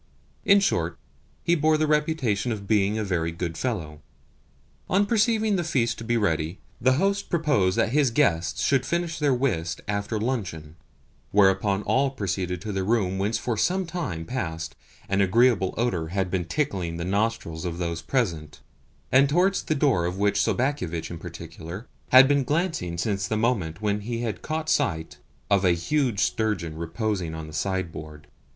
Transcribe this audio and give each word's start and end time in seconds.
In 0.45 0.59
short, 0.59 0.97
he 1.43 1.53
bore 1.53 1.77
the 1.77 1.85
reputation 1.85 2.51
of 2.51 2.65
being 2.67 2.97
a 2.97 3.03
very 3.03 3.31
good 3.31 3.55
fellow. 3.55 4.01
On 4.89 5.05
perceiving 5.05 5.57
the 5.57 5.63
feast 5.63 5.99
to 5.99 6.03
be 6.03 6.17
ready, 6.17 6.57
the 6.81 6.93
host 6.93 7.29
proposed 7.29 7.77
that 7.77 7.91
his 7.91 8.09
guests 8.09 8.63
should 8.63 8.83
finish 8.83 9.19
their 9.19 9.31
whist 9.35 9.79
after 9.87 10.19
luncheon; 10.19 10.75
whereupon 11.31 11.83
all 11.83 12.09
proceeded 12.09 12.61
to 12.61 12.71
the 12.71 12.83
room 12.83 13.19
whence 13.19 13.37
for 13.37 13.55
some 13.55 13.85
time 13.85 14.25
past 14.25 14.75
an 15.07 15.21
agreeable 15.21 15.75
odour 15.77 16.07
had 16.07 16.31
been 16.31 16.45
tickling 16.45 16.97
the 16.97 17.05
nostrils 17.05 17.63
of 17.63 17.77
those 17.77 18.01
present, 18.01 18.59
and 19.11 19.29
towards 19.29 19.61
the 19.61 19.75
door 19.75 20.07
of 20.07 20.17
which 20.17 20.41
Sobakevitch 20.41 21.11
in 21.11 21.19
particular 21.19 21.85
had 22.11 22.27
been 22.27 22.43
glancing 22.43 22.97
since 22.97 23.27
the 23.27 23.37
moment 23.37 23.83
when 23.83 24.01
he 24.01 24.21
had 24.21 24.41
caught 24.41 24.67
sight 24.67 25.19
of 25.51 25.63
a 25.63 25.73
huge 25.73 26.21
sturgeon 26.21 26.75
reposing 26.75 27.35
on 27.35 27.45
the 27.45 27.53
sideboard. 27.53 28.25